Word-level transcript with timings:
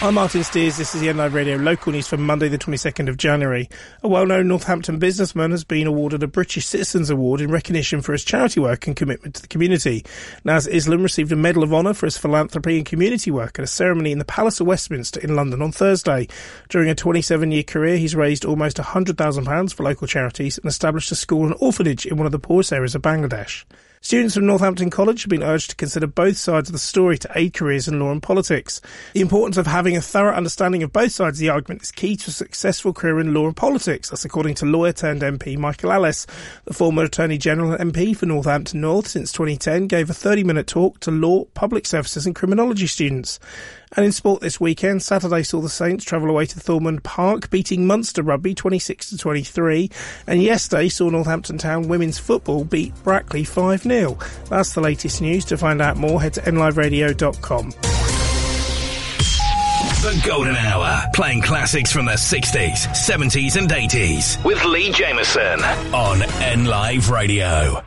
I'm 0.00 0.14
Martin 0.14 0.44
Steers. 0.44 0.76
This 0.76 0.94
is 0.94 1.00
the 1.00 1.08
NLive 1.08 1.32
Radio 1.32 1.56
local 1.56 1.90
news 1.90 2.06
for 2.06 2.16
Monday, 2.16 2.46
the 2.46 2.56
22nd 2.56 3.08
of 3.08 3.16
January. 3.16 3.68
A 4.04 4.08
well-known 4.08 4.46
Northampton 4.46 5.00
businessman 5.00 5.50
has 5.50 5.64
been 5.64 5.88
awarded 5.88 6.22
a 6.22 6.28
British 6.28 6.66
Citizens 6.66 7.10
Award 7.10 7.40
in 7.40 7.50
recognition 7.50 8.00
for 8.00 8.12
his 8.12 8.22
charity 8.22 8.60
work 8.60 8.86
and 8.86 8.94
commitment 8.94 9.34
to 9.34 9.42
the 9.42 9.48
community. 9.48 10.04
Naz 10.44 10.68
Islam 10.68 11.02
received 11.02 11.32
a 11.32 11.36
Medal 11.36 11.64
of 11.64 11.74
Honour 11.74 11.94
for 11.94 12.06
his 12.06 12.16
philanthropy 12.16 12.76
and 12.76 12.86
community 12.86 13.32
work 13.32 13.58
at 13.58 13.64
a 13.64 13.66
ceremony 13.66 14.12
in 14.12 14.20
the 14.20 14.24
Palace 14.24 14.60
of 14.60 14.68
Westminster 14.68 15.18
in 15.18 15.34
London 15.34 15.60
on 15.60 15.72
Thursday. 15.72 16.28
During 16.68 16.88
a 16.88 16.94
27-year 16.94 17.64
career, 17.64 17.96
he's 17.96 18.14
raised 18.14 18.44
almost 18.44 18.76
£100,000 18.76 19.74
for 19.74 19.82
local 19.82 20.06
charities 20.06 20.58
and 20.58 20.66
established 20.66 21.10
a 21.10 21.16
school 21.16 21.44
and 21.44 21.56
orphanage 21.58 22.06
in 22.06 22.16
one 22.16 22.26
of 22.26 22.32
the 22.32 22.38
poorest 22.38 22.72
areas 22.72 22.94
of 22.94 23.02
Bangladesh. 23.02 23.64
Students 24.00 24.34
from 24.34 24.46
Northampton 24.46 24.90
College 24.90 25.22
have 25.22 25.30
been 25.30 25.42
urged 25.42 25.70
to 25.70 25.76
consider 25.76 26.06
both 26.06 26.36
sides 26.36 26.68
of 26.68 26.72
the 26.72 26.78
story 26.78 27.18
to 27.18 27.30
aid 27.34 27.52
careers 27.54 27.88
in 27.88 27.98
law 27.98 28.12
and 28.12 28.22
politics. 28.22 28.80
The 29.12 29.20
importance 29.20 29.56
of 29.56 29.66
having 29.66 29.96
a 29.96 30.00
thorough 30.00 30.34
understanding 30.34 30.82
of 30.82 30.92
both 30.92 31.12
sides 31.12 31.38
of 31.38 31.40
the 31.40 31.48
argument 31.48 31.82
is 31.82 31.90
key 31.90 32.16
to 32.16 32.30
a 32.30 32.32
successful 32.32 32.92
career 32.92 33.18
in 33.18 33.34
law 33.34 33.46
and 33.46 33.56
politics. 33.56 34.10
That's 34.10 34.24
according 34.24 34.54
to 34.56 34.66
lawyer 34.66 34.92
turned 34.92 35.22
MP 35.22 35.58
Michael 35.58 35.92
Ellis. 35.92 36.26
The 36.64 36.74
former 36.74 37.02
Attorney 37.04 37.38
General 37.38 37.72
and 37.72 37.92
MP 37.92 38.16
for 38.16 38.26
Northampton 38.26 38.80
North 38.80 39.08
since 39.08 39.32
2010 39.32 39.88
gave 39.88 40.08
a 40.10 40.14
30 40.14 40.44
minute 40.44 40.68
talk 40.68 41.00
to 41.00 41.10
law, 41.10 41.44
public 41.54 41.84
services 41.84 42.24
and 42.24 42.36
criminology 42.36 42.86
students. 42.86 43.40
And 43.96 44.04
in 44.04 44.12
sport 44.12 44.40
this 44.40 44.60
weekend, 44.60 45.02
Saturday 45.02 45.42
saw 45.42 45.60
the 45.60 45.68
Saints 45.68 46.04
travel 46.04 46.30
away 46.30 46.46
to 46.46 46.58
Thomond 46.58 47.02
Park, 47.02 47.50
beating 47.50 47.86
Munster 47.86 48.22
Rugby 48.22 48.54
26 48.54 49.10
to 49.10 49.18
23. 49.18 49.90
And 50.26 50.42
yesterday 50.42 50.88
saw 50.88 51.08
Northampton 51.08 51.58
Town 51.58 51.88
women's 51.88 52.18
football 52.18 52.64
beat 52.64 52.92
Brackley 53.04 53.44
5 53.44 53.82
0. 53.82 54.18
That's 54.48 54.74
the 54.74 54.80
latest 54.80 55.20
news. 55.20 55.44
To 55.46 55.56
find 55.56 55.80
out 55.80 55.96
more, 55.96 56.20
head 56.20 56.34
to 56.34 56.40
nliveradio.com. 56.42 57.70
The 59.98 60.22
Golden 60.24 60.54
Hour, 60.54 61.02
playing 61.12 61.42
classics 61.42 61.90
from 61.90 62.06
the 62.06 62.12
60s, 62.12 62.86
70s, 62.94 63.56
and 63.56 63.68
80s 63.68 64.44
with 64.44 64.64
Lee 64.64 64.92
Jameson 64.92 65.60
on 65.92 66.18
NLive 66.20 67.10
Radio. 67.10 67.82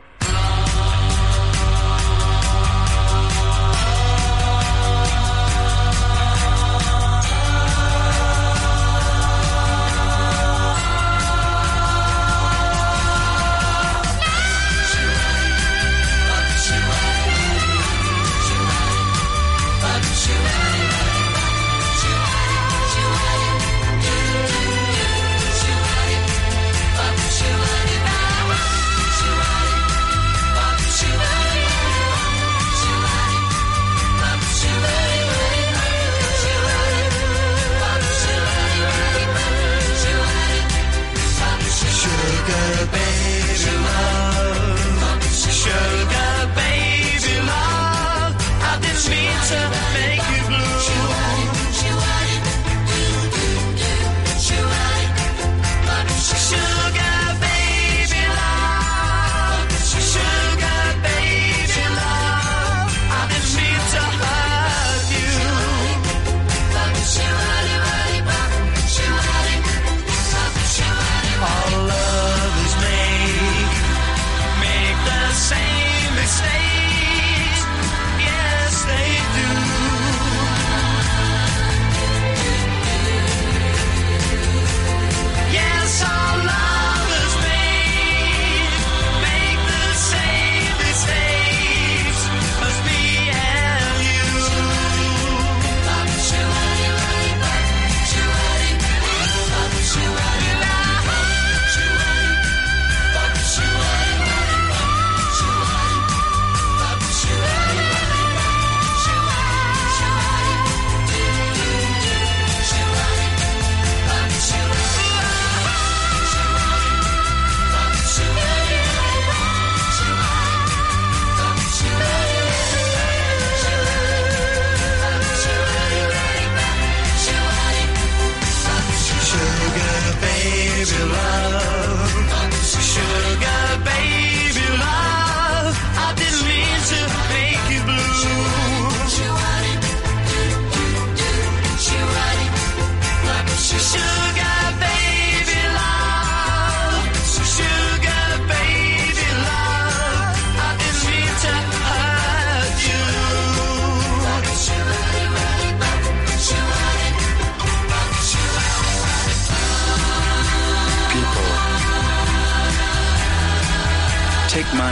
Sugar 42.44 42.86
baby 42.90 43.70
love, 43.84 45.30
sugar 45.30 46.31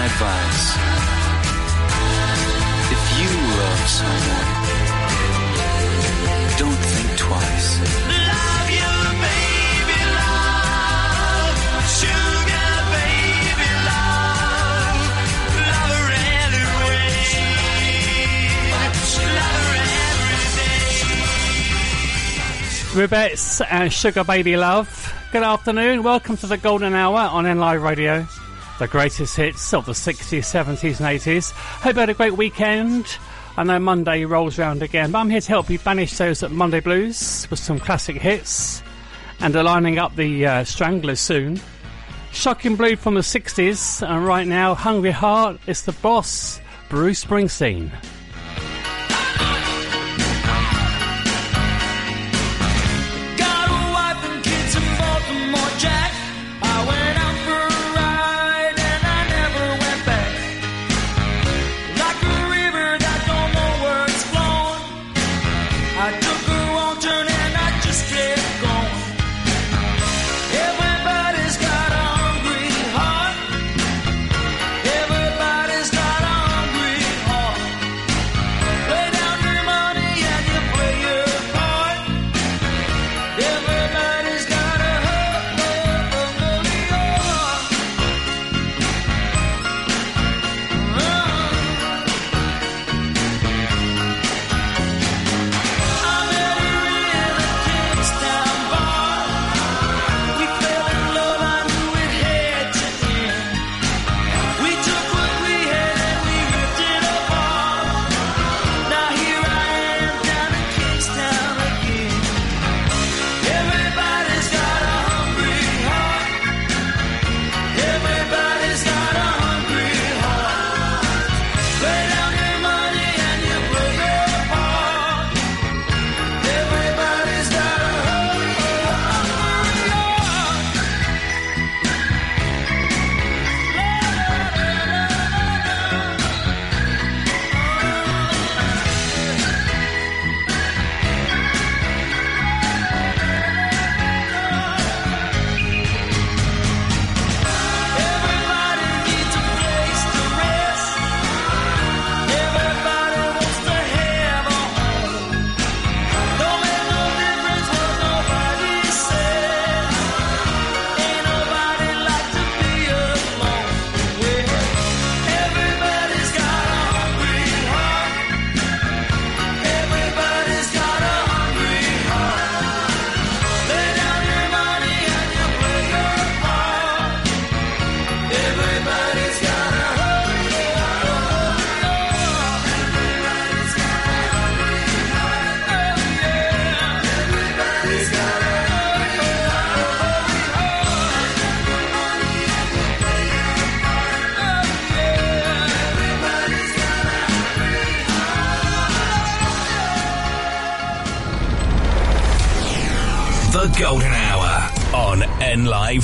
my 0.01 0.07
advice. 0.07 0.65
If 2.95 3.03
you 3.21 3.31
love 3.61 3.85
someone, 4.01 4.51
don't 6.61 6.83
think 6.93 7.09
twice. 7.19 7.69
Love 8.31 8.69
you, 8.81 8.93
baby, 9.27 10.01
love. 10.21 11.57
Sugar, 12.01 12.73
baby, 12.97 13.71
love. 13.91 15.01
Love 15.69 15.93
her 16.01 16.09
anyway. 16.41 17.13
Love 19.37 19.65
her 19.69 19.85
every 20.09 20.47
day. 20.57 20.87
Rubettes 22.97 23.61
and 23.71 23.93
Sugar 23.93 24.25
Baby 24.25 24.57
Love. 24.57 24.89
Good 25.33 25.43
afternoon. 25.43 26.03
Welcome 26.03 26.37
to 26.39 26.47
the 26.47 26.57
Golden 26.57 26.95
Hour 26.95 27.19
on 27.19 27.45
NLive 27.45 27.83
Radio. 27.83 28.27
The 28.81 28.89
greatest 28.89 29.37
hits 29.37 29.75
of 29.75 29.85
the 29.85 29.93
60s, 29.93 30.39
70s, 30.39 31.01
and 31.01 31.21
80s. 31.21 31.51
Hope 31.53 31.97
you 31.97 32.01
had 32.01 32.09
a 32.09 32.15
great 32.15 32.33
weekend. 32.33 33.15
I 33.59 33.63
know 33.63 33.79
Monday 33.79 34.25
rolls 34.25 34.59
round 34.59 34.83
again, 34.83 35.11
but 35.11 35.19
I'm 35.19 35.29
here 35.29 35.43
to 35.43 35.49
help 35.49 35.69
you 35.69 35.79
banish 35.79 36.17
those 36.17 36.43
at 36.43 36.51
Monday 36.51 36.81
blues 36.81 37.47
with 37.51 37.59
some 37.59 37.79
classic 37.79 38.17
hits 38.17 38.83
and 39.39 39.55
are 39.55 39.63
lining 39.63 39.99
up 39.99 40.17
the 40.17 40.47
uh, 40.47 40.65
Stranglers 40.65 41.21
soon. 41.21 41.61
Shocking 42.33 42.75
Blue 42.75 42.97
from 42.97 43.17
the 43.17 43.21
60s, 43.21 44.01
and 44.01 44.27
right 44.27 44.47
now, 44.47 44.75
Hungry 44.75 45.11
Heart 45.11 45.59
is 45.67 45.85
the 45.85 45.93
boss, 45.93 46.59
Bruce 46.89 47.23
Springsteen. 47.23 47.91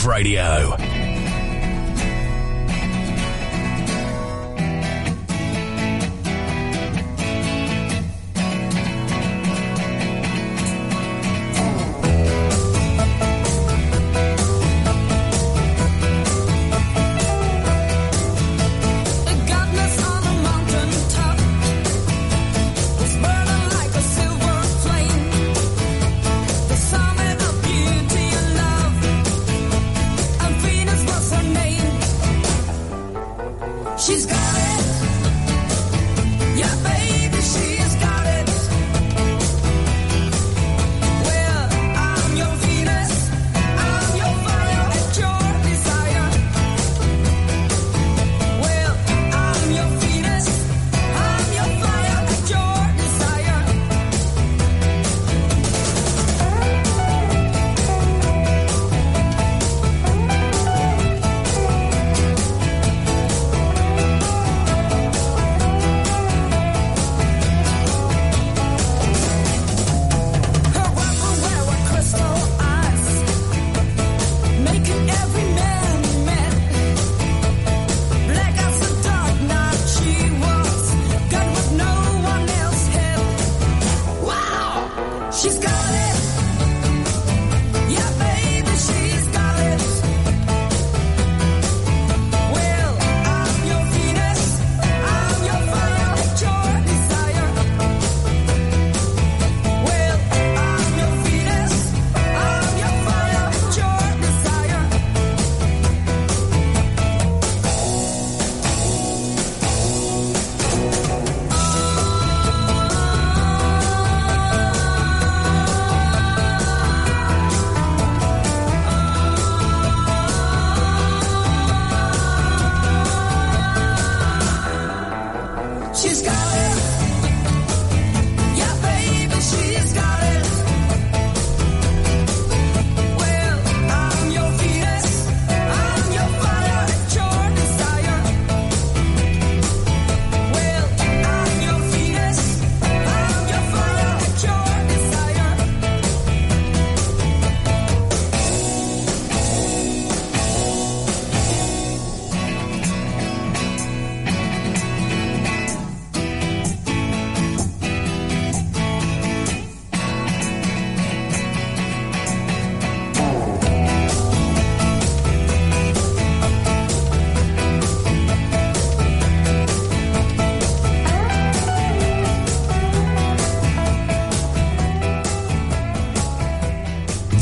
Radio. 0.06 0.55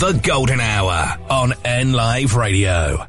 The 0.04 0.20
Golden 0.22 0.60
Hour 0.60 1.16
on 1.30 1.54
N 1.64 1.94
Live 1.94 2.36
Radio. 2.36 3.06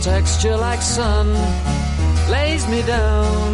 texture 0.00 0.56
like 0.56 0.82
sun 0.82 1.32
lays 2.30 2.66
me 2.68 2.82
down 2.82 3.53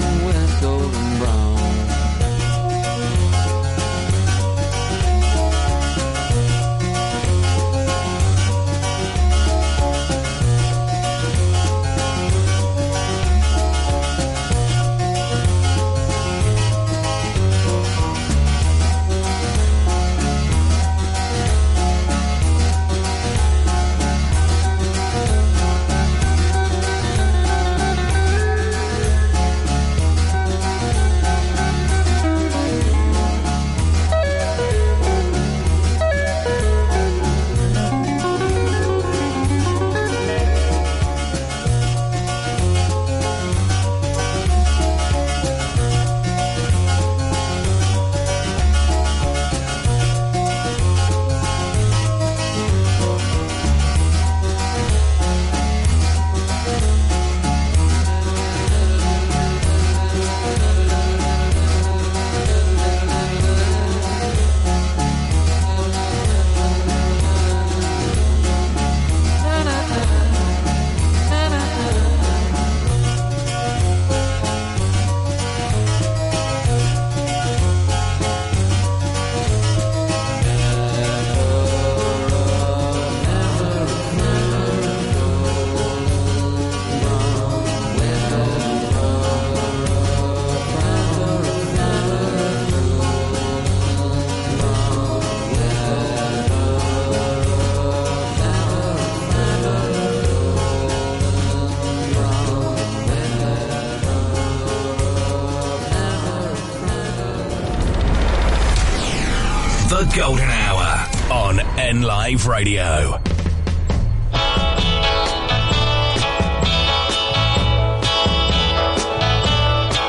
Golden 110.15 110.49
Hour 110.49 111.09
on 111.31 111.59
N 111.79 112.01
Live 112.01 112.45
Radio. 112.45 113.17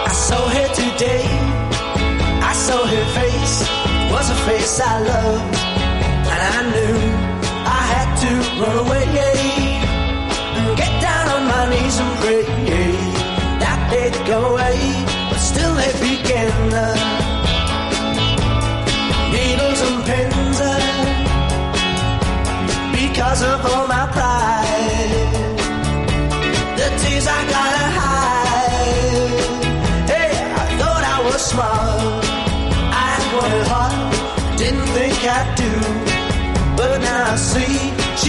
I 0.04 0.12
saw 0.12 0.48
her 0.48 0.68
today. 0.74 1.24
I 2.42 2.52
saw 2.52 2.84
her 2.84 3.04
face. 3.14 3.68
Was 4.10 4.30
a 4.30 4.34
face 4.34 4.80
I 4.80 4.98
loved. 5.02 5.51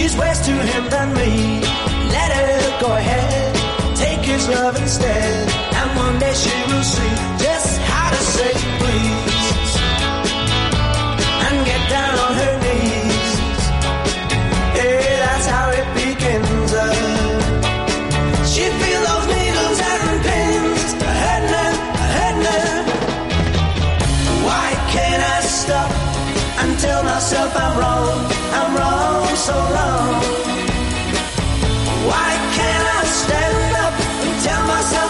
She's 0.04 0.16
worse 0.18 0.40
to 0.44 0.52
him 0.52 0.84
than 0.90 1.14
me. 1.14 1.60
Let 2.16 2.30
her 2.36 2.80
go 2.80 2.92
ahead, 2.92 3.96
take 3.96 4.20
his 4.20 4.48
love 4.48 4.76
instead. 4.76 5.48
And 5.80 5.98
one 5.98 6.18
day 6.18 6.34
she 6.34 6.54
will 6.70 6.82
see 6.82 7.33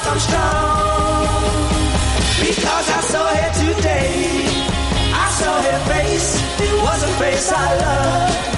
I'm 0.07 0.21
strong? 0.21 1.65
Because 2.41 2.91
I 2.91 3.01
saw 3.01 3.27
her 3.27 3.53
today. 3.65 4.45
I 5.15 5.31
saw 5.31 5.63
her 5.63 5.79
face. 5.93 6.37
It 6.61 6.83
was 6.83 7.03
a 7.03 7.09
face 7.19 7.51
I 7.51 7.77
loved. 7.77 8.54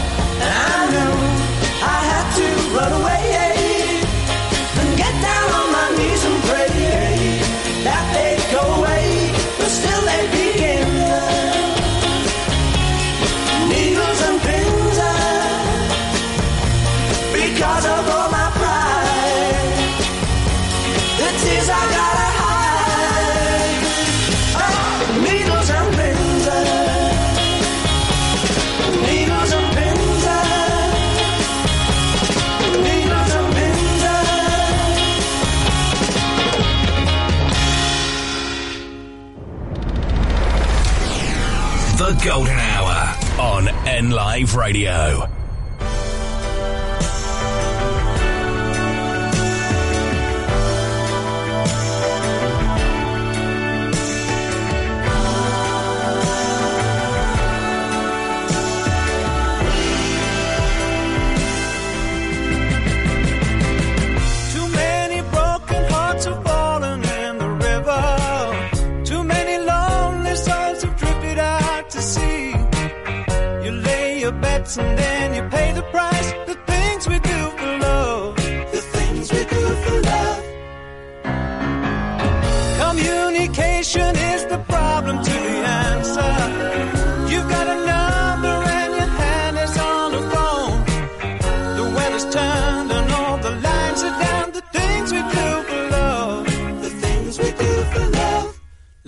Live 44.37 44.55
Radio. 44.55 45.36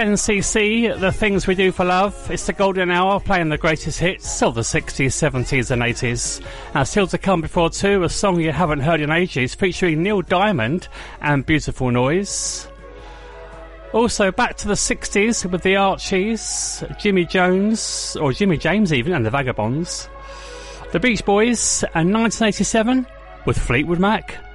10cc, 0.00 0.98
the 0.98 1.12
things 1.12 1.46
we 1.46 1.54
do 1.54 1.70
for 1.70 1.84
love. 1.84 2.30
It's 2.30 2.46
the 2.46 2.54
golden 2.54 2.90
hour, 2.90 3.20
playing 3.20 3.50
the 3.50 3.58
greatest 3.58 4.00
hits 4.00 4.42
of 4.42 4.54
the 4.54 4.62
60s, 4.62 5.08
70s, 5.08 5.70
and 5.70 5.82
80s. 5.82 6.40
Now, 6.74 6.80
uh, 6.80 6.84
still 6.84 7.06
to 7.08 7.18
come 7.18 7.42
before 7.42 7.68
two, 7.68 8.02
a 8.02 8.08
song 8.08 8.40
you 8.40 8.50
haven't 8.50 8.80
heard 8.80 9.02
in 9.02 9.10
ages, 9.10 9.54
featuring 9.54 10.02
Neil 10.02 10.22
Diamond 10.22 10.88
and 11.20 11.44
Beautiful 11.44 11.90
Noise. 11.90 12.66
Also, 13.92 14.32
back 14.32 14.56
to 14.56 14.68
the 14.68 14.72
60s 14.72 15.44
with 15.44 15.62
the 15.62 15.76
Archies, 15.76 16.82
Jimmy 16.98 17.26
Jones, 17.26 18.16
or 18.18 18.32
Jimmy 18.32 18.56
James 18.56 18.94
even, 18.94 19.12
and 19.12 19.26
the 19.26 19.30
Vagabonds. 19.30 20.08
The 20.92 21.00
Beach 21.00 21.26
Boys, 21.26 21.84
and 21.94 22.10
1987 22.14 23.06
with 23.44 23.58
Fleetwood 23.58 23.98
Mac. 23.98 24.49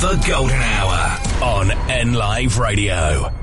The 0.00 0.14
Golden 0.28 0.62
Hour 0.62 1.18
on 1.42 1.70
N 1.90 2.12
Live 2.12 2.58
Radio. 2.58 3.37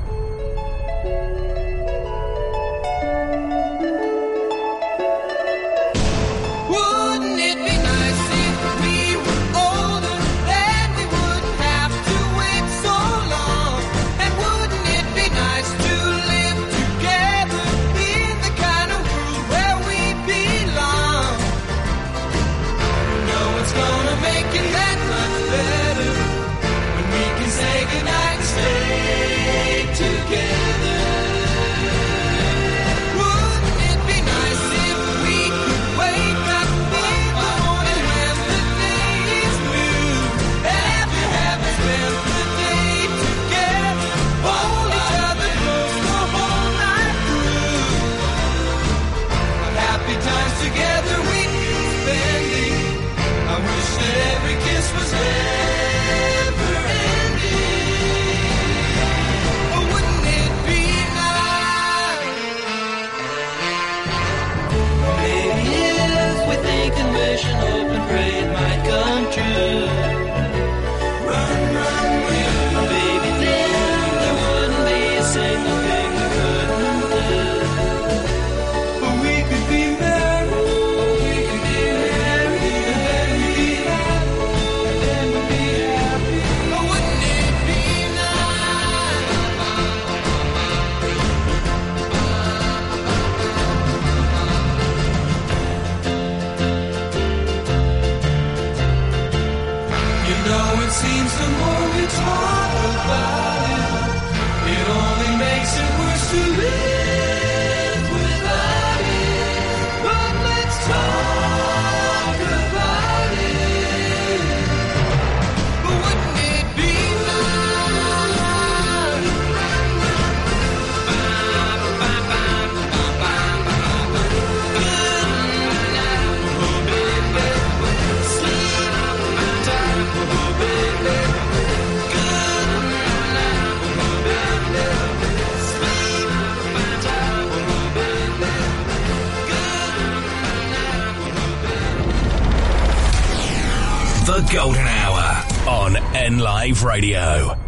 Golden 144.56 144.88
Hour 144.88 145.68
on 145.68 145.98
N 146.16 146.40
Live 146.40 146.86
Radio. 146.86 147.65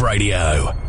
Radio. 0.00 0.79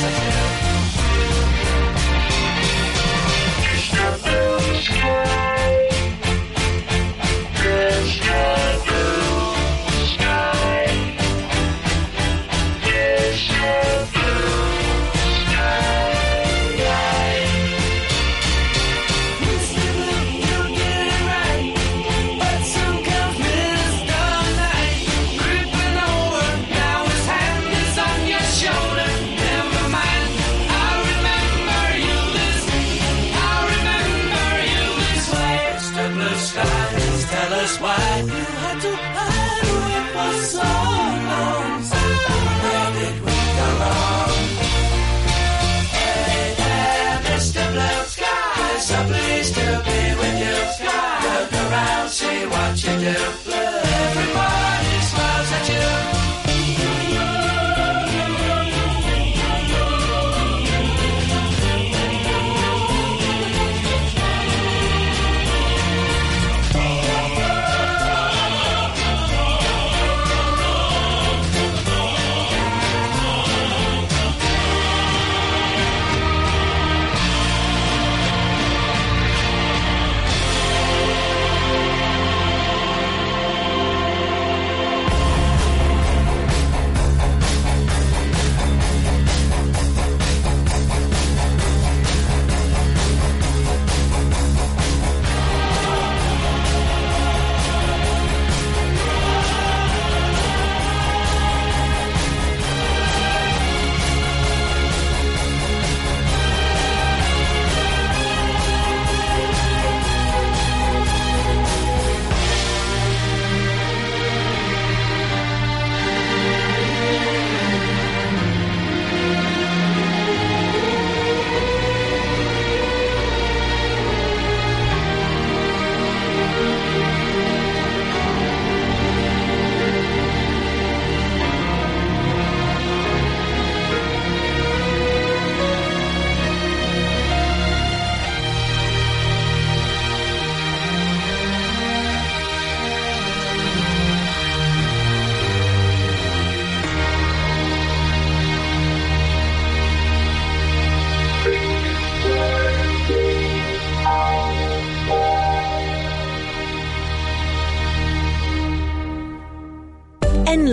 Smiles 0.00 0.18
at 0.18 0.64
you. 0.64 0.69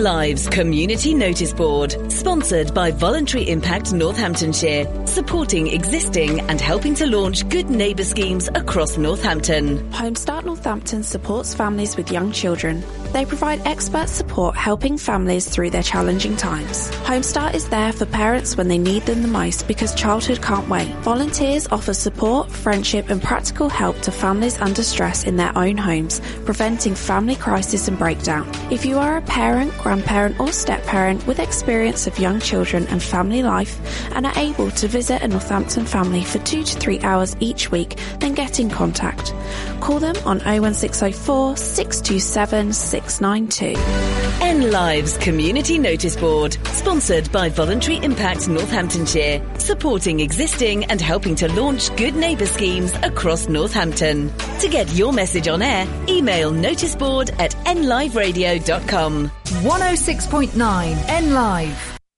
Lives 0.08 0.48
Community 0.48 1.12
Notice 1.12 1.52
Board, 1.52 1.94
sponsored 2.10 2.72
by 2.72 2.90
Voluntary 2.92 3.46
Impact 3.46 3.92
Northamptonshire, 3.92 4.86
supporting 5.06 5.66
existing 5.66 6.40
and 6.48 6.58
helping 6.58 6.94
to 6.94 7.06
launch 7.06 7.46
good 7.50 7.68
neighbour 7.68 8.04
schemes 8.04 8.48
across 8.54 8.96
Northampton. 8.96 9.76
Homestart 9.90 10.46
Northampton 10.46 11.02
supports 11.02 11.54
families 11.54 11.94
with 11.98 12.10
young 12.10 12.32
children. 12.32 12.82
They 13.12 13.24
provide 13.24 13.66
expert 13.66 14.08
support 14.08 14.54
helping 14.54 14.98
families 14.98 15.48
through 15.48 15.70
their 15.70 15.82
challenging 15.82 16.36
times. 16.36 16.90
Homestart 17.06 17.54
is 17.54 17.68
there 17.68 17.92
for 17.92 18.04
parents 18.04 18.56
when 18.56 18.68
they 18.68 18.76
need 18.76 19.04
them 19.04 19.22
the 19.22 19.28
most 19.28 19.66
because 19.66 19.94
childhood 19.94 20.42
can't 20.42 20.68
wait. 20.68 20.88
Volunteers 20.96 21.66
offer 21.68 21.94
support, 21.94 22.50
friendship, 22.50 23.08
and 23.08 23.22
practical 23.22 23.70
help 23.70 23.98
to 24.02 24.12
families 24.12 24.60
under 24.60 24.82
stress 24.82 25.24
in 25.24 25.36
their 25.36 25.56
own 25.56 25.78
homes, 25.78 26.20
preventing 26.44 26.94
family 26.94 27.34
crisis 27.34 27.88
and 27.88 27.98
breakdown. 27.98 28.46
If 28.70 28.84
you 28.84 28.98
are 28.98 29.16
a 29.16 29.22
parent, 29.22 29.76
grandparent, 29.78 30.38
or 30.38 30.52
step 30.52 30.84
parent 30.84 31.26
with 31.26 31.38
experience 31.38 32.06
of 32.06 32.18
young 32.18 32.40
children 32.40 32.86
and 32.88 33.02
family 33.02 33.42
life 33.42 33.80
and 34.14 34.26
are 34.26 34.38
able 34.38 34.70
to 34.72 34.86
visit 34.86 35.22
a 35.22 35.28
Northampton 35.28 35.86
family 35.86 36.24
for 36.24 36.38
two 36.40 36.62
to 36.62 36.78
three 36.78 37.00
hours 37.00 37.36
each 37.40 37.70
week, 37.70 37.98
then 38.18 38.34
get 38.34 38.60
in 38.60 38.68
contact. 38.68 39.32
Call 39.80 39.98
them 39.98 40.16
on 40.26 40.40
01604 40.40 41.56
627 41.56 42.72
692. 43.06 43.74
N 44.40 44.70
Lives 44.70 45.16
Community 45.18 45.78
Notice 45.78 46.16
Board, 46.16 46.54
sponsored 46.68 47.30
by 47.32 47.48
Voluntary 47.48 47.98
Impact 47.98 48.48
Northamptonshire, 48.48 49.42
supporting 49.58 50.20
existing 50.20 50.84
and 50.86 51.00
helping 51.00 51.34
to 51.36 51.52
launch 51.52 51.94
good 51.96 52.14
neighbour 52.14 52.46
schemes 52.46 52.92
across 53.02 53.48
Northampton. 53.48 54.32
To 54.60 54.68
get 54.68 54.92
your 54.94 55.12
message 55.12 55.48
on 55.48 55.62
air, 55.62 55.86
email 56.08 56.52
noticeboard 56.52 57.38
at 57.38 57.52
nliveradio.com. 57.66 59.28
106.9 59.28 61.08
N 61.08 61.34
Live. 61.34 61.97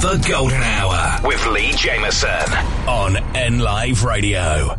The 0.00 0.22
Golden 0.28 0.62
Hour 0.62 1.20
with 1.26 1.46
Lee 1.46 1.72
Jameson 1.72 2.52
on 2.86 3.16
N 3.34 3.60
Live 3.60 4.04
Radio. 4.04 4.76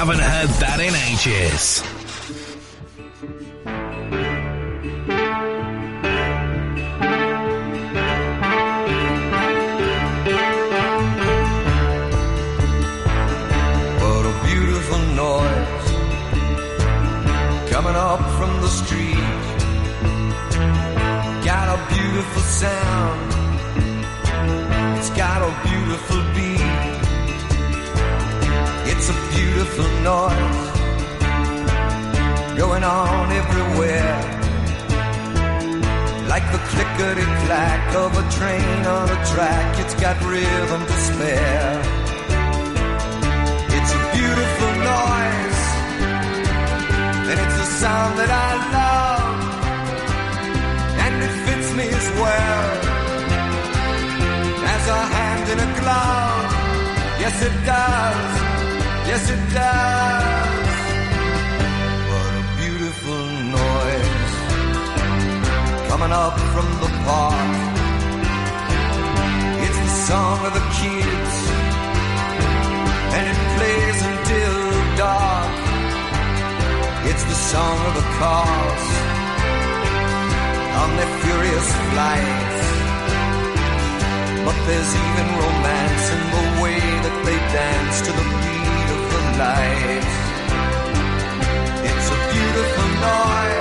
Haven't 0.00 0.18
heard 0.18 0.48
that 0.60 0.80
in 0.80 0.94
ages. 0.94 1.89
Rhythm 40.30 40.82
to 40.86 40.96
spare. 41.08 41.80
It's 43.76 43.92
a 43.98 44.02
beautiful 44.16 44.72
noise, 44.94 45.62
and 47.30 47.38
it's 47.44 47.58
a 47.66 47.68
sound 47.82 48.12
that 48.20 48.30
I 48.48 48.50
love, 48.78 49.38
and 51.04 51.14
it 51.26 51.34
fits 51.46 51.68
me 51.78 51.86
as 52.00 52.06
well 52.22 52.66
as 54.74 54.82
a 54.98 55.00
hand 55.16 55.46
in 55.52 55.58
a 55.66 55.70
glove. 55.80 56.50
Yes, 57.22 57.36
it 57.48 57.56
does. 57.74 58.30
Yes, 59.10 59.24
it 59.34 59.42
does. 59.60 60.78
What 62.10 62.32
a 62.42 62.44
beautiful 62.60 63.24
noise 63.58 64.32
coming 65.90 66.12
up 66.24 66.36
from 66.54 66.68
the 66.82 66.90
park. 67.04 67.69
Song 70.10 70.44
of 70.44 70.52
the 70.52 70.66
kids 70.74 71.34
and 73.14 73.24
it 73.30 73.38
plays 73.54 73.98
until 74.10 74.56
dark. 74.98 75.54
It's 77.06 77.22
the 77.30 77.38
song 77.52 77.78
of 77.86 77.94
the 77.94 78.06
cars 78.18 78.86
on 80.82 80.88
their 80.98 81.12
furious 81.22 81.68
flights. 81.90 82.60
But 84.46 84.58
there's 84.66 84.92
even 85.06 85.26
romance 85.44 86.04
in 86.16 86.22
the 86.36 86.46
way 86.62 86.80
that 87.06 87.16
they 87.26 87.38
dance 87.54 87.96
to 88.06 88.10
the 88.10 88.26
beat 88.42 88.88
of 88.96 89.02
the 89.14 89.22
light. 89.38 90.10
It's 91.86 92.08
a 92.10 92.18
beautiful 92.34 92.88
noise, 93.06 93.59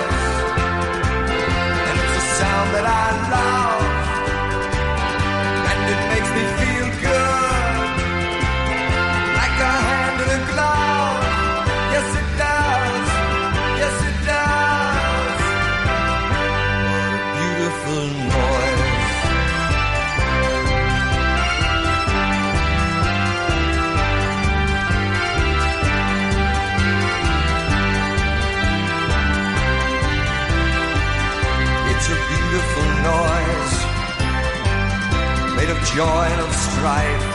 joy 35.99 36.31
of 36.45 36.51
strife 36.55 37.27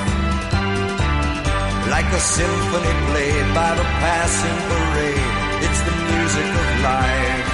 like 1.95 2.09
a 2.21 2.23
symphony 2.37 2.95
played 3.09 3.49
by 3.61 3.71
the 3.81 3.87
passing 4.01 4.59
parade. 4.69 5.33
It's 5.67 5.81
the 5.89 5.95
music 6.09 6.49
of 6.63 6.69
life. 6.91 7.49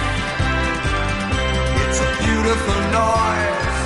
It's 1.82 1.98
a 2.06 2.10
beautiful 2.24 2.80
noise, 3.02 3.78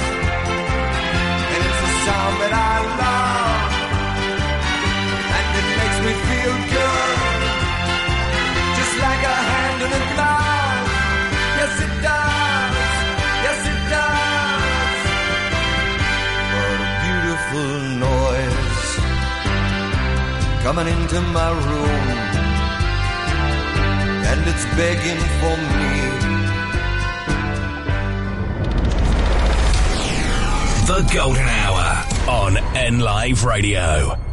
and 1.53 1.61
it's 1.69 1.83
a 1.89 1.93
sound 2.05 2.35
that 2.43 2.55
I 2.73 2.77
love, 3.03 3.73
and 5.37 5.47
it 5.61 5.69
makes 5.81 5.99
me 6.07 6.13
feel 6.29 6.55
good, 6.77 7.19
just 8.79 8.95
like 9.07 9.23
a 9.33 9.37
hand 9.49 9.79
in 9.87 9.91
a 10.01 10.03
glove. 10.13 10.89
Yes, 11.59 11.75
it 11.87 11.93
does. 12.05 12.14
Beautiful 17.55 17.99
noise 17.99 18.97
coming 20.63 20.89
into 20.89 21.21
my 21.21 21.51
room, 21.51 22.09
and 24.27 24.41
it's 24.49 24.65
begging 24.77 25.21
for 25.41 25.57
me. 25.79 25.95
The 30.87 31.15
Golden 31.15 31.49
Hour 31.49 32.05
on 32.29 32.57
N 32.77 32.99
Live 33.01 33.45
Radio. 33.45 34.24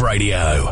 Radio. 0.00 0.71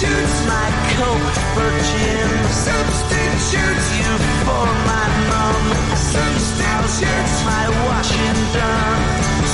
substitutes 0.00 0.40
my 0.48 0.68
coat 0.96 1.34
for 1.52 1.68
gin. 1.92 2.28
Substitutes 2.48 3.48
you 4.00 4.10
for 4.48 4.66
my 4.88 5.06
mom. 5.28 5.64
Substitutes 5.92 7.36
my 7.44 7.68
washing 7.84 8.38
done. 8.56 9.00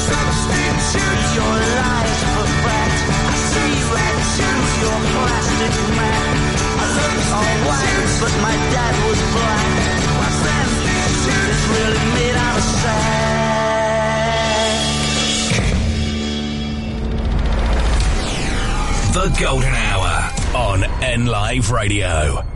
Substitutes 0.06 1.28
your 1.34 1.50
lies 1.50 2.18
for 2.30 2.46
fact. 2.62 2.98
I 3.26 3.34
see 3.50 3.72
you 3.74 3.90
at 4.06 4.18
your 4.82 4.98
plastic 5.10 5.74
man. 5.98 6.30
I 6.78 6.86
look 6.94 7.26
all 7.38 7.56
white, 7.66 8.06
but 8.22 8.34
my 8.46 8.56
dad 8.70 8.94
was 9.02 9.20
black. 9.34 9.74
My 10.22 10.30
substitute 10.46 11.48
is 11.56 11.62
really 11.74 12.04
made 12.14 12.36
out 12.46 12.54
of 12.54 12.66
sand. 12.82 13.26
The 19.12 19.26
Golden 19.42 19.74
Hour 19.74 20.05
on 20.56 20.84
N 21.02 21.26
Live 21.26 21.70
Radio. 21.70 22.55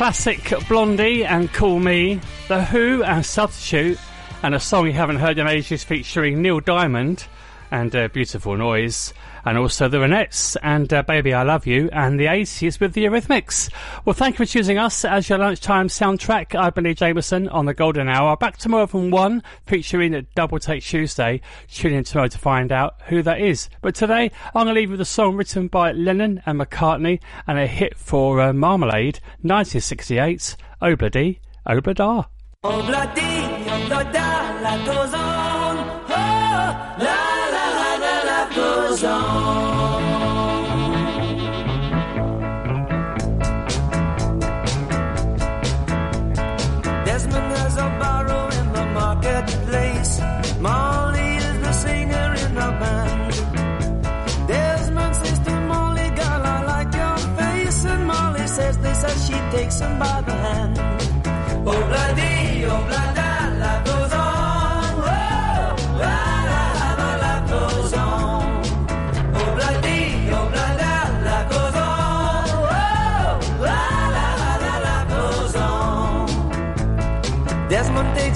Classic 0.00 0.54
Blondie 0.66 1.26
and 1.26 1.52
Call 1.52 1.78
Me, 1.78 2.18
The 2.48 2.64
Who 2.64 3.02
and 3.02 3.22
Substitute, 3.22 3.98
and 4.42 4.54
a 4.54 4.58
song 4.58 4.86
you 4.86 4.94
haven't 4.94 5.16
heard 5.16 5.38
in 5.38 5.46
ages 5.46 5.84
featuring 5.84 6.40
Neil 6.40 6.60
Diamond 6.60 7.26
and 7.70 7.94
uh, 7.94 8.08
Beautiful 8.08 8.56
Noise, 8.56 9.12
and 9.44 9.58
also 9.58 9.88
the 9.88 9.98
Ronettes 9.98 10.56
and 10.62 10.92
uh, 10.92 11.02
Baby 11.02 11.34
I 11.34 11.42
Love 11.42 11.66
You, 11.66 11.88
and 11.92 12.18
the 12.18 12.26
80s 12.26 12.80
with 12.80 12.94
the 12.94 13.04
Eurythmics. 13.04 13.72
Well, 14.04 14.14
thank 14.14 14.34
you 14.34 14.44
for 14.44 14.50
choosing 14.50 14.78
us 14.78 15.04
as 15.04 15.28
your 15.28 15.38
lunchtime 15.38 15.88
soundtrack. 15.88 16.54
I've 16.54 16.74
been 16.74 16.84
Lee 16.84 16.94
Jameson 16.94 17.48
on 17.48 17.66
the 17.66 17.74
Golden 17.74 18.08
Hour. 18.08 18.36
Back 18.36 18.56
tomorrow 18.56 18.86
from 18.86 19.10
1, 19.10 19.42
featuring 19.66 20.14
at 20.14 20.34
Double 20.34 20.58
Take 20.58 20.82
Tuesday. 20.82 21.40
Tune 21.68 21.94
in 21.94 22.04
tomorrow 22.04 22.28
to 22.28 22.38
find 22.38 22.72
out 22.72 22.96
who 23.06 23.22
that 23.22 23.40
is. 23.40 23.68
But 23.82 23.94
today, 23.94 24.30
I'm 24.46 24.64
going 24.64 24.66
to 24.66 24.72
leave 24.72 24.88
you 24.88 24.92
with 24.92 25.00
a 25.00 25.04
song 25.04 25.36
written 25.36 25.68
by 25.68 25.92
Lennon 25.92 26.42
and 26.46 26.60
McCartney 26.60 27.20
and 27.46 27.58
a 27.58 27.66
hit 27.66 27.96
for 27.96 28.40
uh, 28.40 28.52
Marmalade, 28.52 29.20
1968, 29.42 30.56
Obladi, 30.82 31.40
Oblada. 31.66 32.26
Obladi, 32.62 33.64
oblada, 33.64 34.84
goes. 34.84 35.14
Oh, 35.14 35.96
la 36.08 36.24
la 36.98 37.04
la 37.04 37.24
la, 37.24 37.29
goes 38.90 39.04
on. 39.04 40.02
Desmond 47.04 47.52
has 47.58 47.76
a 47.76 47.88
barrow 48.00 48.44
in 48.58 48.66
the 48.72 48.84
marketplace. 48.98 50.12
Molly 50.60 51.30
is 51.48 51.56
the 51.66 51.72
singer 51.72 52.28
in 52.44 52.54
the 52.60 52.70
band. 52.80 53.32
Desmond 54.48 55.16
says 55.16 55.38
to 55.46 55.52
Molly, 55.70 56.08
girl, 56.20 56.42
I 56.56 56.58
like 56.72 56.92
your 57.02 57.18
face. 57.38 57.84
And 57.84 58.06
Molly 58.06 58.46
says 58.46 58.76
this 58.78 59.04
as 59.04 59.26
she 59.26 59.38
takes 59.56 59.80
him 59.80 59.98
by 59.98 60.20
the 60.22 60.36
hand. 60.46 60.76
Oh, 61.68 61.80
bloody, 61.90 62.64
oh, 62.64 62.80
blada, 62.88 63.19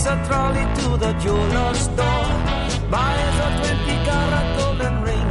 a 0.06 0.26
trolley 0.26 0.66
to 0.76 0.96
the 0.98 1.12
jeweler's 1.14 1.78
store, 1.78 2.28
buys 2.90 3.36
a 3.46 3.48
20 3.60 4.04
carat 4.04 4.58
golden 4.58 5.02
ring. 5.02 5.28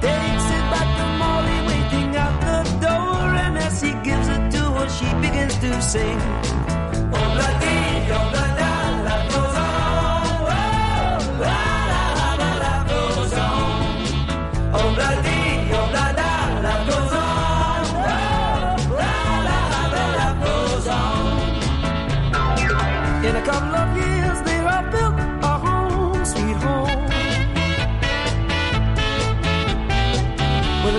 Takes 0.00 0.46
it 0.56 0.64
back 0.72 0.88
to 0.98 1.06
Molly, 1.20 1.58
waiting 1.68 2.16
at 2.16 2.34
the 2.40 2.86
door, 2.86 3.34
and 3.44 3.58
as 3.58 3.82
he 3.82 3.92
gives 4.02 4.28
it 4.28 4.50
to 4.52 4.62
her, 4.76 4.88
she 4.88 5.08
begins 5.20 5.54
to 5.58 5.82
sing. 5.82 6.95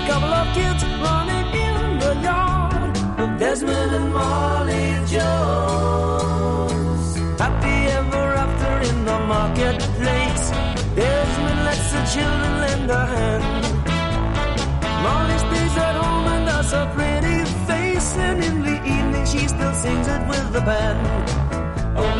Couple 0.08 0.32
of 0.32 0.48
kids 0.54 0.82
running 1.04 1.48
in 1.68 1.98
the 1.98 2.12
yard 2.28 2.96
of 3.20 3.28
Desmond 3.38 3.92
and 3.98 4.10
Molly 4.10 4.88
Jones. 5.12 7.06
Happy 7.38 7.76
ever 7.98 8.26
after 8.44 8.72
in 8.88 9.04
the 9.04 9.18
marketplace. 9.34 10.44
Desmond 10.96 11.60
lets 11.68 11.88
the 11.92 12.02
children 12.14 12.52
lend 12.64 12.90
a 12.90 13.04
hand. 13.14 13.44
Molly 15.04 15.38
stays 15.44 15.76
at 15.86 15.94
home 16.02 16.26
and 16.34 16.44
does 16.52 16.72
a 16.72 16.84
pretty 16.96 17.38
face, 17.68 18.10
and 18.16 18.38
in 18.48 18.56
the 18.62 18.76
evening 18.94 19.26
she 19.26 19.46
still 19.46 19.74
sings 19.74 20.08
it 20.08 20.22
with 20.26 20.46
the 20.54 20.62
band. 20.68 21.00
Oh, 21.98 22.10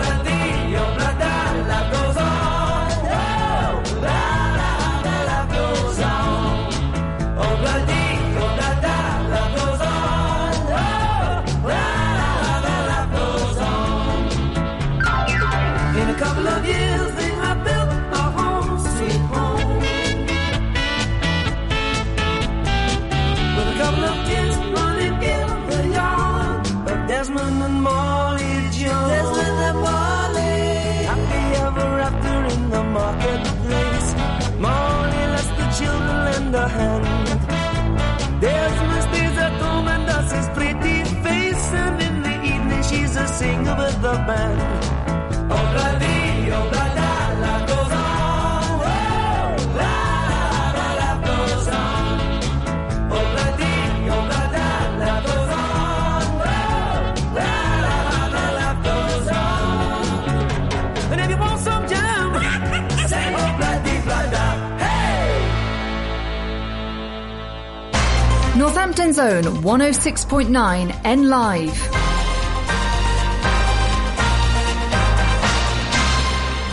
Zone 69.19 69.43
106.9 69.43 71.01
N 71.05 71.29
Live. 71.29 71.77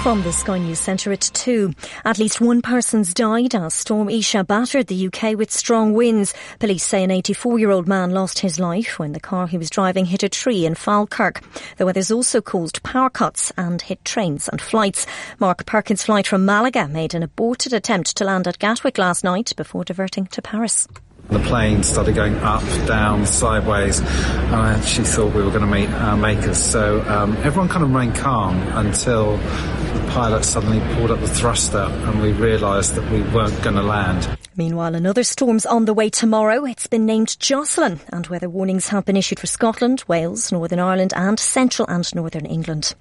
From 0.04 0.22
the 0.22 0.32
Sky 0.32 0.60
News 0.60 0.78
Centre 0.78 1.12
at 1.12 1.22
2. 1.22 1.74
At 2.06 2.20
least 2.20 2.40
one 2.40 2.62
person's 2.62 3.16
died 3.16 3.56
as 3.56 3.74
Storm 3.74 4.12
Isha 4.12 4.44
battered 4.44 4.86
the 4.86 5.08
UK 5.08 5.36
with 5.36 5.50
strong 5.50 5.94
winds. 5.94 6.36
Police 6.60 6.84
say 6.84 7.04
an 7.04 7.10
84 7.10 7.58
year 7.58 7.72
old 7.72 7.88
man 7.88 8.12
lost 8.12 8.38
his 8.38 8.60
life 8.60 9.00
when 9.00 9.14
the 9.14 9.20
car 9.20 9.48
he 9.48 9.58
was 9.58 9.72
driving 9.72 10.06
hit 10.06 10.22
a 10.22 10.30
tree 10.30 10.68
in 10.68 10.76
Falkirk. 10.76 11.42
The 11.78 11.86
weather's 11.88 12.12
also 12.12 12.42
caused 12.42 12.84
power 12.84 13.10
cuts 13.10 13.52
and 13.58 13.82
hit 13.82 14.06
trains 14.06 14.48
and 14.50 14.62
flights. 14.62 15.08
Mark 15.40 15.66
Perkins' 15.66 16.04
flight 16.04 16.28
from 16.28 16.46
Malaga 16.46 16.88
made 16.88 17.16
an 17.16 17.24
aborted 17.24 17.74
attempt 17.74 18.16
to 18.18 18.24
land 18.24 18.48
at 18.48 18.60
Gatwick 18.60 19.00
last 19.00 19.24
night 19.24 19.52
before 19.58 19.84
diverting 19.84 20.28
to 20.28 20.44
Paris. 20.44 20.88
The 21.30 21.40
plane 21.40 21.84
started 21.84 22.16
going 22.16 22.36
up, 22.38 22.64
down, 22.88 23.26
sideways, 23.26 24.00
and 24.00 24.56
I 24.56 24.74
actually 24.74 25.08
thought 25.08 25.34
we 25.34 25.42
were 25.42 25.50
going 25.50 25.62
to 25.62 25.68
meet 25.68 25.90
our 25.90 26.16
makers. 26.16 26.58
So 26.58 27.02
um, 27.08 27.36
everyone 27.38 27.68
kind 27.68 27.84
of 27.84 27.90
remained 27.90 28.16
calm 28.16 28.62
until 28.74 29.38
the 29.38 30.12
pilot 30.12 30.46
suddenly 30.46 30.80
pulled 30.96 31.12
up 31.12 31.20
the 31.20 31.28
thruster 31.28 31.78
and 31.78 32.22
we 32.22 32.32
realised 32.32 32.96
that 32.96 33.12
we 33.12 33.22
weren't 33.34 33.60
going 33.64 33.76
to 33.76 33.84
land. 33.84 34.38
Meanwhile, 34.56 34.96
another 34.96 35.24
storm's 35.24 35.66
on 35.66 35.84
the 35.86 35.94
way 35.94 36.10
tomorrow. 36.10 36.64
It's 36.64 36.88
been 36.88 37.06
named 37.06 37.38
Jocelyn, 37.40 38.00
and 38.10 38.26
weather 38.28 38.50
warnings 38.50 38.88
have 38.88 39.04
been 39.04 39.18
issued 39.18 39.40
for 39.40 39.48
Scotland, 39.48 40.04
Wales, 40.08 40.52
Northern 40.52 40.80
Ireland, 40.80 41.12
and 41.16 41.38
central 41.38 41.88
and 41.90 42.16
northern 42.16 42.46
England. 42.46 42.96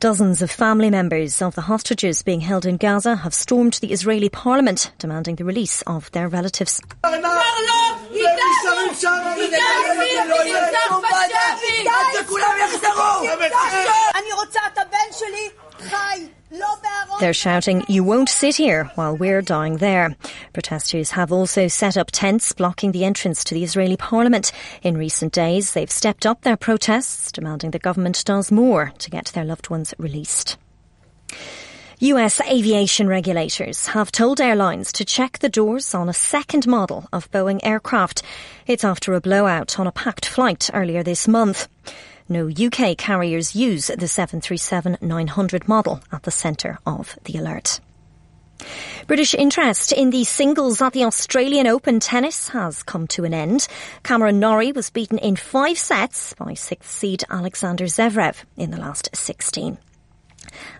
Dozens 0.00 0.42
of 0.42 0.50
family 0.50 0.90
members 0.90 1.40
of 1.40 1.54
the 1.54 1.62
hostages 1.62 2.22
being 2.22 2.40
held 2.40 2.66
in 2.66 2.76
Gaza 2.76 3.16
have 3.16 3.32
stormed 3.32 3.74
the 3.74 3.92
Israeli 3.92 4.28
parliament, 4.28 4.92
demanding 4.98 5.36
the 5.36 5.44
release 5.44 5.82
of 5.82 6.10
their 6.12 6.28
relatives. 6.28 6.80
They're 17.20 17.32
shouting, 17.32 17.84
You 17.88 18.02
won't 18.04 18.28
sit 18.28 18.56
here 18.56 18.84
while 18.96 19.16
we're 19.16 19.40
dying 19.40 19.76
there. 19.76 20.16
Protesters 20.52 21.12
have 21.12 21.32
also 21.32 21.68
set 21.68 21.96
up 21.96 22.10
tents 22.10 22.52
blocking 22.52 22.92
the 22.92 23.04
entrance 23.04 23.44
to 23.44 23.54
the 23.54 23.64
Israeli 23.64 23.96
parliament. 23.96 24.52
In 24.82 24.96
recent 24.96 25.32
days, 25.32 25.72
they've 25.72 25.90
stepped 25.90 26.26
up 26.26 26.42
their 26.42 26.56
protests, 26.56 27.30
demanding 27.32 27.70
the 27.70 27.78
government 27.78 28.24
does 28.24 28.50
more 28.50 28.92
to 28.98 29.10
get 29.10 29.26
their 29.26 29.44
loved 29.44 29.70
ones 29.70 29.94
released. 29.98 30.56
US 32.00 32.40
aviation 32.40 33.06
regulators 33.06 33.86
have 33.86 34.10
told 34.10 34.40
airlines 34.40 34.92
to 34.92 35.04
check 35.04 35.38
the 35.38 35.48
doors 35.48 35.94
on 35.94 36.08
a 36.08 36.12
second 36.12 36.66
model 36.66 37.08
of 37.12 37.30
Boeing 37.30 37.60
aircraft. 37.62 38.22
It's 38.66 38.84
after 38.84 39.14
a 39.14 39.20
blowout 39.20 39.78
on 39.78 39.86
a 39.86 39.92
packed 39.92 40.26
flight 40.26 40.68
earlier 40.74 41.02
this 41.02 41.28
month. 41.28 41.68
No 42.28 42.48
UK 42.48 42.96
carriers 42.96 43.54
use 43.54 43.88
the 43.88 44.06
737-900 44.06 45.68
model 45.68 46.00
at 46.10 46.22
the 46.22 46.30
centre 46.30 46.78
of 46.86 47.18
the 47.24 47.36
alert. 47.38 47.80
British 49.06 49.34
interest 49.34 49.92
in 49.92 50.10
the 50.10 50.24
singles 50.24 50.80
at 50.80 50.94
the 50.94 51.04
Australian 51.04 51.66
Open 51.66 52.00
tennis 52.00 52.48
has 52.48 52.82
come 52.82 53.06
to 53.08 53.24
an 53.24 53.34
end. 53.34 53.68
Cameron 54.02 54.40
Norrie 54.40 54.72
was 54.72 54.88
beaten 54.88 55.18
in 55.18 55.36
five 55.36 55.76
sets 55.76 56.32
by 56.34 56.54
sixth 56.54 56.90
seed 56.90 57.24
Alexander 57.28 57.84
Zverev 57.84 58.44
in 58.56 58.70
the 58.70 58.78
last 58.78 59.14
16. 59.14 59.76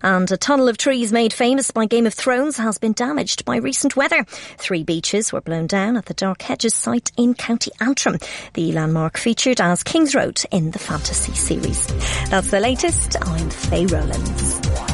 And 0.03 0.31
a 0.31 0.37
tunnel 0.37 0.69
of 0.69 0.79
trees 0.79 1.13
made 1.13 1.33
famous 1.33 1.71
by 1.71 1.87
Game 1.87 2.07
of 2.07 2.15
Thrones 2.15 2.57
has 2.57 2.79
been 2.79 2.93
damaged 2.93 3.45
by 3.45 3.57
recent 3.57 3.97
weather. 3.97 4.25
Three 4.59 4.83
beeches 4.83 5.33
were 5.33 5.41
blown 5.41 5.67
down 5.67 5.97
at 5.97 6.07
the 6.07 6.15
Dark 6.15 6.43
Hedges 6.43 6.75
site 6.75 7.11
in 7.17 7.35
County 7.35 7.71
Antrim. 7.81 8.19
The 8.55 8.73
landmark 8.73 9.19
featured 9.19 9.61
as 9.61 9.83
Kings 9.83 10.15
Road 10.15 10.43
in 10.51 10.71
the 10.71 10.79
fantasy 10.79 11.35
series. 11.35 11.87
That's 12.31 12.51
the 12.51 12.61
latest. 12.61 13.17
I'm 13.21 13.51
Faye 13.51 13.87
Rowlands. 13.87 14.94